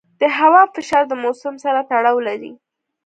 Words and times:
د 0.21 0.23
هوا 0.39 0.63
فشار 0.75 1.03
د 1.07 1.13
موسم 1.23 1.55
سره 1.65 1.79
تړاو 1.89 2.17
لري. 2.27 2.51